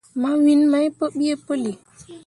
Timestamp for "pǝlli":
1.45-1.73